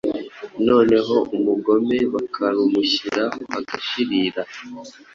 [0.67, 4.41] noneho umugome bakarumushyiraho agashirira.